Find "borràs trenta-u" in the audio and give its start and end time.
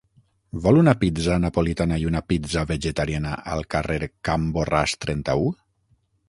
4.57-5.47